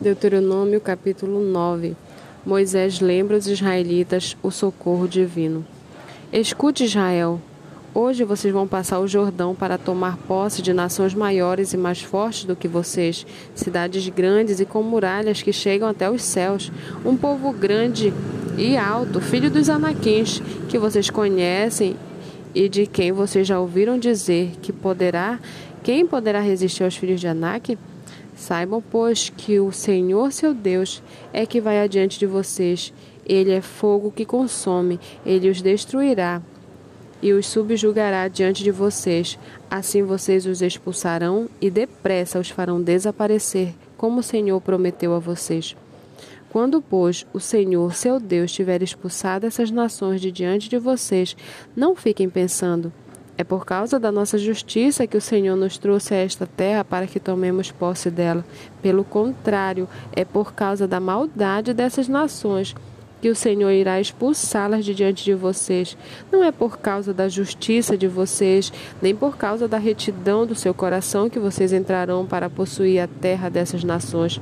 Deuteronômio 0.00 0.80
capítulo 0.80 1.42
9 1.42 1.96
Moisés 2.46 3.00
lembra 3.00 3.36
os 3.36 3.48
israelitas 3.48 4.36
o 4.44 4.48
socorro 4.48 5.08
divino. 5.08 5.66
Escute, 6.32 6.84
Israel. 6.84 7.40
Hoje 7.92 8.22
vocês 8.22 8.54
vão 8.54 8.68
passar 8.68 9.00
o 9.00 9.08
Jordão 9.08 9.56
para 9.56 9.76
tomar 9.76 10.16
posse 10.16 10.62
de 10.62 10.72
nações 10.72 11.14
maiores 11.14 11.72
e 11.72 11.76
mais 11.76 12.00
fortes 12.00 12.44
do 12.44 12.54
que 12.54 12.68
vocês, 12.68 13.26
cidades 13.56 14.08
grandes 14.08 14.60
e 14.60 14.64
com 14.64 14.84
muralhas 14.84 15.42
que 15.42 15.52
chegam 15.52 15.88
até 15.88 16.08
os 16.08 16.22
céus, 16.22 16.70
um 17.04 17.16
povo 17.16 17.52
grande 17.52 18.14
e 18.56 18.76
alto, 18.76 19.20
filho 19.20 19.50
dos 19.50 19.68
anaquins, 19.68 20.40
que 20.68 20.78
vocês 20.78 21.10
conhecem 21.10 21.96
e 22.54 22.68
de 22.68 22.86
quem 22.86 23.10
vocês 23.10 23.48
já 23.48 23.58
ouviram 23.58 23.98
dizer 23.98 24.52
que 24.62 24.72
poderá, 24.72 25.40
quem 25.82 26.06
poderá 26.06 26.38
resistir 26.38 26.84
aos 26.84 26.96
filhos 26.96 27.20
de 27.20 27.26
Anak? 27.26 27.76
Saibam, 28.38 28.80
pois, 28.80 29.30
que 29.36 29.58
o 29.58 29.72
Senhor 29.72 30.32
seu 30.32 30.54
Deus 30.54 31.02
é 31.32 31.44
que 31.44 31.60
vai 31.60 31.80
adiante 31.82 32.20
de 32.20 32.24
vocês. 32.24 32.92
Ele 33.26 33.50
é 33.50 33.60
fogo 33.60 34.12
que 34.12 34.24
consome, 34.24 35.00
ele 35.26 35.50
os 35.50 35.60
destruirá 35.60 36.40
e 37.20 37.32
os 37.32 37.46
subjugará 37.46 38.28
diante 38.28 38.62
de 38.62 38.70
vocês. 38.70 39.36
Assim 39.68 40.04
vocês 40.04 40.46
os 40.46 40.62
expulsarão 40.62 41.48
e 41.60 41.68
depressa 41.68 42.38
os 42.38 42.48
farão 42.48 42.80
desaparecer, 42.80 43.74
como 43.96 44.20
o 44.20 44.22
Senhor 44.22 44.60
prometeu 44.60 45.14
a 45.14 45.18
vocês. 45.18 45.76
Quando, 46.48 46.80
pois, 46.80 47.26
o 47.34 47.40
Senhor, 47.40 47.92
seu 47.92 48.20
Deus, 48.20 48.52
tiver 48.52 48.82
expulsado 48.82 49.46
essas 49.46 49.70
nações 49.70 50.20
de 50.20 50.30
diante 50.30 50.70
de 50.70 50.78
vocês, 50.78 51.36
não 51.76 51.96
fiquem 51.96 52.30
pensando: 52.30 52.92
é 53.38 53.44
por 53.44 53.64
causa 53.64 54.00
da 54.00 54.10
nossa 54.10 54.36
justiça 54.36 55.06
que 55.06 55.16
o 55.16 55.20
Senhor 55.20 55.56
nos 55.56 55.78
trouxe 55.78 56.12
a 56.12 56.16
esta 56.16 56.44
terra 56.44 56.84
para 56.84 57.06
que 57.06 57.20
tomemos 57.20 57.70
posse 57.70 58.10
dela. 58.10 58.44
Pelo 58.82 59.04
contrário, 59.04 59.88
é 60.12 60.24
por 60.24 60.52
causa 60.52 60.88
da 60.88 60.98
maldade 60.98 61.72
dessas 61.72 62.08
nações 62.08 62.74
que 63.20 63.28
o 63.28 63.34
Senhor 63.34 63.70
irá 63.70 64.00
expulsá-las 64.00 64.84
de 64.84 64.94
diante 64.94 65.24
de 65.24 65.34
vocês. 65.34 65.96
Não 66.30 66.42
é 66.42 66.52
por 66.52 66.78
causa 66.78 67.14
da 67.14 67.28
justiça 67.28 67.96
de 67.96 68.06
vocês, 68.06 68.72
nem 69.00 69.14
por 69.14 69.36
causa 69.36 69.66
da 69.66 69.78
retidão 69.78 70.44
do 70.44 70.54
seu 70.54 70.74
coração 70.74 71.30
que 71.30 71.38
vocês 71.38 71.72
entrarão 71.72 72.26
para 72.26 72.50
possuir 72.50 73.00
a 73.00 73.08
terra 73.08 73.48
dessas 73.48 73.84
nações 73.84 74.40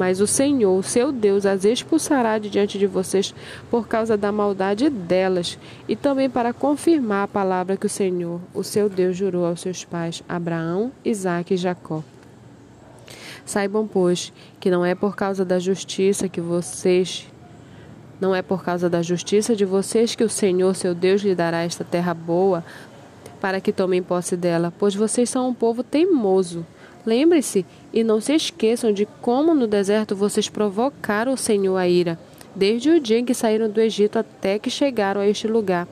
mas 0.00 0.18
o 0.18 0.26
Senhor, 0.26 0.82
seu 0.82 1.12
Deus, 1.12 1.44
as 1.44 1.62
expulsará 1.62 2.38
de 2.38 2.48
diante 2.48 2.78
de 2.78 2.86
vocês 2.86 3.34
por 3.70 3.86
causa 3.86 4.16
da 4.16 4.32
maldade 4.32 4.88
delas, 4.88 5.58
e 5.86 5.94
também 5.94 6.30
para 6.30 6.54
confirmar 6.54 7.24
a 7.24 7.28
palavra 7.28 7.76
que 7.76 7.84
o 7.84 7.90
Senhor, 7.90 8.40
o 8.54 8.64
seu 8.64 8.88
Deus, 8.88 9.14
jurou 9.14 9.44
aos 9.44 9.60
seus 9.60 9.84
pais, 9.84 10.22
Abraão, 10.26 10.90
Isaque 11.04 11.52
e 11.52 11.56
Jacó. 11.58 12.02
Saibam, 13.44 13.86
pois, 13.86 14.32
que 14.58 14.70
não 14.70 14.86
é 14.86 14.94
por 14.94 15.14
causa 15.14 15.44
da 15.44 15.58
justiça 15.58 16.30
que 16.30 16.40
vocês 16.40 17.26
não 18.18 18.34
é 18.34 18.40
por 18.40 18.64
causa 18.64 18.88
da 18.88 19.02
justiça 19.02 19.54
de 19.54 19.66
vocês 19.66 20.14
que 20.14 20.24
o 20.24 20.30
Senhor, 20.30 20.74
seu 20.74 20.94
Deus, 20.94 21.20
lhe 21.20 21.34
dará 21.34 21.62
esta 21.62 21.84
terra 21.84 22.14
boa, 22.14 22.64
para 23.38 23.60
que 23.60 23.70
tomem 23.70 24.02
posse 24.02 24.34
dela, 24.34 24.72
pois 24.78 24.94
vocês 24.94 25.28
são 25.28 25.46
um 25.46 25.54
povo 25.54 25.82
teimoso. 25.82 26.64
Lembre-se 27.04 27.64
e 27.92 28.04
não 28.04 28.20
se 28.20 28.34
esqueçam 28.34 28.92
de 28.92 29.06
como 29.20 29.54
no 29.54 29.66
deserto 29.66 30.14
vocês 30.14 30.48
provocaram 30.48 31.32
o 31.32 31.36
Senhor 31.36 31.76
a 31.76 31.88
ira, 31.88 32.18
desde 32.54 32.90
o 32.90 33.00
dia 33.00 33.18
em 33.18 33.24
que 33.24 33.34
saíram 33.34 33.70
do 33.70 33.80
Egito 33.80 34.18
até 34.18 34.58
que 34.58 34.70
chegaram 34.70 35.20
a 35.20 35.26
este 35.26 35.48
lugar. 35.48 35.88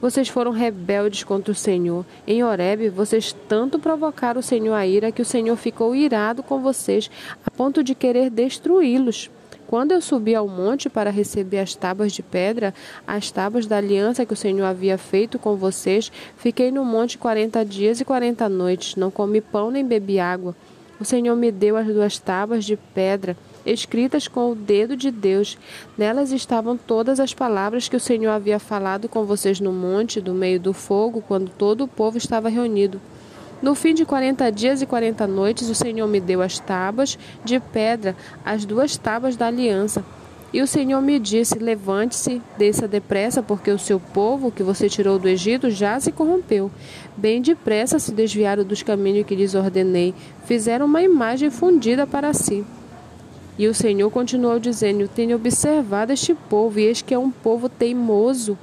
Vocês 0.00 0.28
foram 0.28 0.50
rebeldes 0.50 1.24
contra 1.24 1.50
o 1.50 1.54
Senhor. 1.54 2.04
Em 2.26 2.44
Horebe, 2.44 2.90
vocês 2.90 3.34
tanto 3.48 3.78
provocaram 3.78 4.40
o 4.40 4.42
Senhor 4.42 4.74
a 4.74 4.86
ira 4.86 5.10
que 5.10 5.22
o 5.22 5.24
Senhor 5.24 5.56
ficou 5.56 5.94
irado 5.96 6.42
com 6.42 6.60
vocês, 6.60 7.10
a 7.44 7.50
ponto 7.50 7.82
de 7.82 7.94
querer 7.94 8.28
destruí-los. 8.28 9.30
Quando 9.74 9.90
eu 9.90 10.00
subi 10.00 10.36
ao 10.36 10.46
monte 10.46 10.88
para 10.88 11.10
receber 11.10 11.58
as 11.58 11.74
tábuas 11.74 12.12
de 12.12 12.22
pedra, 12.22 12.72
as 13.04 13.32
tábuas 13.32 13.66
da 13.66 13.76
aliança 13.76 14.24
que 14.24 14.32
o 14.32 14.36
Senhor 14.36 14.64
havia 14.64 14.96
feito 14.96 15.36
com 15.36 15.56
vocês, 15.56 16.12
fiquei 16.36 16.70
no 16.70 16.84
monte 16.84 17.18
quarenta 17.18 17.64
dias 17.64 18.00
e 18.00 18.04
quarenta 18.04 18.48
noites, 18.48 18.94
não 18.94 19.10
comi 19.10 19.40
pão 19.40 19.72
nem 19.72 19.84
bebi 19.84 20.20
água. 20.20 20.54
O 21.00 21.04
Senhor 21.04 21.34
me 21.34 21.50
deu 21.50 21.76
as 21.76 21.88
duas 21.88 22.20
tábuas 22.20 22.64
de 22.64 22.76
pedra, 22.76 23.36
escritas 23.66 24.28
com 24.28 24.52
o 24.52 24.54
dedo 24.54 24.96
de 24.96 25.10
Deus. 25.10 25.58
Nelas 25.98 26.30
estavam 26.30 26.76
todas 26.76 27.18
as 27.18 27.34
palavras 27.34 27.88
que 27.88 27.96
o 27.96 28.00
Senhor 28.00 28.30
havia 28.30 28.60
falado 28.60 29.08
com 29.08 29.24
vocês 29.24 29.58
no 29.58 29.72
monte, 29.72 30.20
do 30.20 30.32
meio 30.32 30.60
do 30.60 30.72
fogo, 30.72 31.20
quando 31.20 31.50
todo 31.50 31.82
o 31.82 31.88
povo 31.88 32.16
estava 32.16 32.48
reunido. 32.48 33.00
No 33.64 33.74
fim 33.74 33.94
de 33.94 34.04
quarenta 34.04 34.52
dias 34.52 34.82
e 34.82 34.86
quarenta 34.86 35.26
noites, 35.26 35.70
o 35.70 35.74
Senhor 35.74 36.06
me 36.06 36.20
deu 36.20 36.42
as 36.42 36.58
tábuas 36.58 37.18
de 37.42 37.58
pedra, 37.58 38.14
as 38.44 38.66
duas 38.66 38.98
tábuas 38.98 39.36
da 39.36 39.46
aliança. 39.46 40.04
E 40.52 40.60
o 40.60 40.66
Senhor 40.66 41.00
me 41.00 41.18
disse: 41.18 41.58
Levante-se, 41.58 42.42
desça 42.58 42.86
depressa, 42.86 43.42
porque 43.42 43.70
o 43.70 43.78
seu 43.78 43.98
povo, 43.98 44.52
que 44.52 44.62
você 44.62 44.86
tirou 44.86 45.18
do 45.18 45.30
Egito, 45.30 45.70
já 45.70 45.98
se 45.98 46.12
corrompeu. 46.12 46.70
Bem 47.16 47.40
depressa 47.40 47.98
se 47.98 48.12
desviaram 48.12 48.64
dos 48.64 48.82
caminhos 48.82 49.26
que 49.26 49.34
lhes 49.34 49.54
ordenei, 49.54 50.14
fizeram 50.44 50.84
uma 50.84 51.00
imagem 51.00 51.48
fundida 51.48 52.06
para 52.06 52.34
si. 52.34 52.66
E 53.58 53.66
o 53.66 53.72
Senhor 53.72 54.10
continuou 54.10 54.58
dizendo: 54.58 55.08
Tenho 55.08 55.36
observado 55.36 56.12
este 56.12 56.34
povo, 56.34 56.78
e 56.78 56.84
eis 56.84 57.00
que 57.00 57.14
é 57.14 57.18
um 57.18 57.30
povo 57.30 57.70
teimoso. 57.70 58.58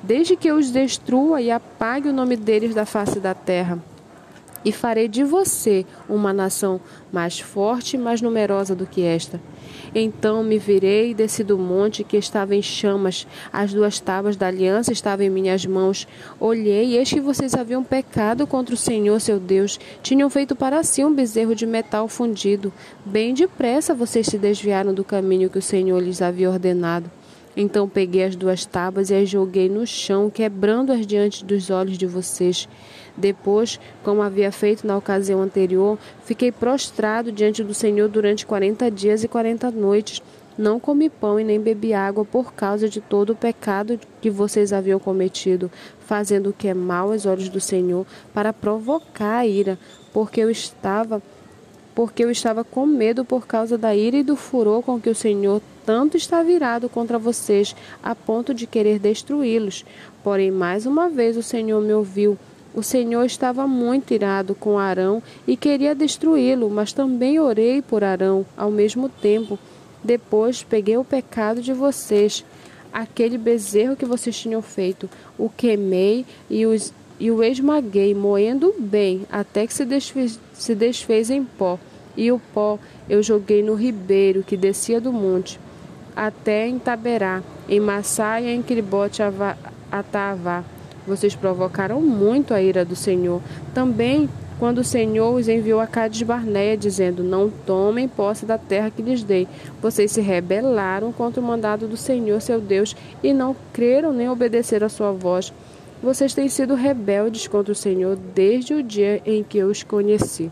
Desde 0.00 0.36
que 0.36 0.46
eu 0.46 0.58
os 0.58 0.70
destrua 0.70 1.40
e 1.40 1.50
apague 1.50 2.08
o 2.08 2.12
nome 2.12 2.36
deles 2.36 2.72
da 2.72 2.86
face 2.86 3.18
da 3.18 3.34
terra 3.34 3.82
e 4.64 4.72
farei 4.72 5.08
de 5.08 5.24
você 5.24 5.84
uma 6.08 6.32
nação 6.32 6.80
mais 7.12 7.40
forte 7.40 7.96
e 7.96 7.98
mais 7.98 8.20
numerosa 8.20 8.74
do 8.74 8.86
que 8.86 9.02
esta. 9.02 9.40
Então 9.94 10.42
me 10.42 10.58
virei 10.58 11.10
e 11.10 11.14
desci 11.14 11.44
do 11.44 11.58
monte 11.58 12.04
que 12.04 12.16
estava 12.16 12.54
em 12.54 12.62
chamas, 12.62 13.26
as 13.52 13.72
duas 13.72 14.00
tábuas 14.00 14.36
da 14.36 14.46
aliança 14.46 14.92
estavam 14.92 15.26
em 15.26 15.30
minhas 15.30 15.66
mãos. 15.66 16.08
Olhei 16.40 16.86
e 16.86 16.96
eis 16.96 17.10
que 17.10 17.20
vocês 17.20 17.54
haviam 17.54 17.84
pecado 17.84 18.46
contra 18.46 18.74
o 18.74 18.78
Senhor 18.78 19.20
seu 19.20 19.38
Deus, 19.38 19.78
tinham 20.02 20.30
feito 20.30 20.56
para 20.56 20.82
si 20.82 21.04
um 21.04 21.14
bezerro 21.14 21.54
de 21.54 21.66
metal 21.66 22.08
fundido. 22.08 22.72
Bem 23.04 23.34
depressa 23.34 23.94
vocês 23.94 24.26
se 24.26 24.38
desviaram 24.38 24.94
do 24.94 25.04
caminho 25.04 25.50
que 25.50 25.58
o 25.58 25.62
Senhor 25.62 26.00
lhes 26.00 26.22
havia 26.22 26.50
ordenado. 26.50 27.10
Então 27.56 27.88
peguei 27.88 28.24
as 28.24 28.34
duas 28.34 28.64
tábuas 28.64 29.10
e 29.10 29.14
as 29.14 29.28
joguei 29.28 29.68
no 29.68 29.86
chão, 29.86 30.30
quebrando-as 30.30 31.06
diante 31.06 31.44
dos 31.44 31.68
olhos 31.70 31.98
de 31.98 32.06
vocês. 32.06 32.68
Depois, 33.16 33.78
como 34.02 34.22
havia 34.22 34.50
feito 34.50 34.86
na 34.86 34.96
ocasião 34.96 35.42
anterior, 35.42 35.98
fiquei 36.24 36.50
prostrado 36.50 37.30
diante 37.30 37.62
do 37.62 37.74
Senhor 37.74 38.08
durante 38.08 38.46
quarenta 38.46 38.90
dias 38.90 39.22
e 39.22 39.28
quarenta 39.28 39.70
noites. 39.70 40.22
Não 40.56 40.78
comi 40.78 41.08
pão 41.08 41.40
e 41.40 41.44
nem 41.44 41.60
bebi 41.60 41.94
água 41.94 42.24
por 42.24 42.52
causa 42.52 42.88
de 42.88 43.00
todo 43.00 43.30
o 43.30 43.36
pecado 43.36 43.98
que 44.20 44.30
vocês 44.30 44.72
haviam 44.72 44.98
cometido, 44.98 45.70
fazendo 46.00 46.50
o 46.50 46.52
que 46.52 46.68
é 46.68 46.74
mal 46.74 47.10
aos 47.10 47.24
olhos 47.24 47.48
do 47.48 47.60
Senhor, 47.60 48.06
para 48.34 48.52
provocar 48.52 49.38
a 49.38 49.46
ira, 49.46 49.78
porque 50.12 50.40
eu 50.40 50.50
estava 50.50 51.22
porque 51.94 52.24
eu 52.24 52.30
estava 52.30 52.64
com 52.64 52.86
medo 52.86 53.22
por 53.22 53.46
causa 53.46 53.76
da 53.76 53.94
ira 53.94 54.16
e 54.16 54.22
do 54.22 54.34
furor 54.34 54.82
com 54.82 54.98
que 54.98 55.10
o 55.10 55.14
Senhor 55.14 55.60
tanto 55.84 56.16
está 56.16 56.42
virado 56.42 56.88
contra 56.88 57.18
vocês, 57.18 57.74
a 58.02 58.14
ponto 58.14 58.54
de 58.54 58.66
querer 58.66 58.98
destruí-los. 58.98 59.84
Porém, 60.22 60.50
mais 60.50 60.86
uma 60.86 61.08
vez 61.08 61.36
o 61.36 61.42
Senhor 61.42 61.80
me 61.82 61.92
ouviu. 61.92 62.38
O 62.74 62.82
Senhor 62.82 63.24
estava 63.24 63.66
muito 63.66 64.14
irado 64.14 64.54
com 64.54 64.78
Arão 64.78 65.22
e 65.46 65.56
queria 65.56 65.94
destruí-lo, 65.94 66.70
mas 66.70 66.92
também 66.92 67.38
orei 67.38 67.82
por 67.82 68.02
Arão 68.02 68.46
ao 68.56 68.70
mesmo 68.70 69.10
tempo. 69.10 69.58
Depois 70.02 70.62
peguei 70.62 70.96
o 70.96 71.04
pecado 71.04 71.60
de 71.60 71.72
vocês, 71.74 72.44
aquele 72.90 73.36
bezerro 73.36 73.94
que 73.94 74.06
vocês 74.06 74.38
tinham 74.38 74.62
feito, 74.62 75.08
o 75.38 75.50
queimei 75.50 76.24
e, 76.48 76.64
os, 76.64 76.94
e 77.20 77.30
o 77.30 77.42
esmaguei, 77.42 78.14
moendo 78.14 78.74
bem, 78.78 79.26
até 79.30 79.66
que 79.66 79.74
se 79.74 79.84
desfez, 79.84 80.40
se 80.54 80.74
desfez 80.74 81.28
em 81.28 81.44
pó. 81.44 81.78
E 82.16 82.32
o 82.32 82.40
pó 82.54 82.78
eu 83.08 83.22
joguei 83.22 83.62
no 83.62 83.74
ribeiro 83.74 84.42
que 84.42 84.56
descia 84.56 85.00
do 85.00 85.12
monte 85.12 85.60
até 86.14 86.68
em 86.68 86.78
Taberá, 86.78 87.42
em 87.68 87.80
Massá 87.80 88.40
e 88.40 88.48
em 88.48 88.62
Cribote 88.62 89.22
Atavá. 89.90 90.64
Vocês 91.06 91.34
provocaram 91.34 92.00
muito 92.00 92.54
a 92.54 92.62
ira 92.62 92.84
do 92.84 92.94
Senhor. 92.94 93.40
Também 93.74 94.28
quando 94.58 94.78
o 94.78 94.84
Senhor 94.84 95.34
os 95.34 95.48
enviou 95.48 95.80
a 95.80 95.88
Cades 95.88 96.22
Barneia, 96.22 96.76
dizendo: 96.76 97.24
Não 97.24 97.50
tomem 97.50 98.06
posse 98.06 98.46
da 98.46 98.56
terra 98.56 98.90
que 98.90 99.02
lhes 99.02 99.24
dei. 99.24 99.48
Vocês 99.80 100.12
se 100.12 100.20
rebelaram 100.20 101.10
contra 101.10 101.40
o 101.40 101.44
mandado 101.44 101.88
do 101.88 101.96
Senhor, 101.96 102.40
seu 102.40 102.60
Deus, 102.60 102.94
e 103.24 103.32
não 103.32 103.56
creram 103.72 104.12
nem 104.12 104.28
obedeceram 104.28 104.86
a 104.86 104.90
sua 104.90 105.10
voz. 105.10 105.52
Vocês 106.00 106.32
têm 106.32 106.48
sido 106.48 106.74
rebeldes 106.74 107.48
contra 107.48 107.72
o 107.72 107.76
Senhor 107.76 108.16
desde 108.16 108.74
o 108.74 108.82
dia 108.82 109.20
em 109.26 109.42
que 109.42 109.58
eu 109.58 109.68
os 109.68 109.82
conheci. 109.82 110.50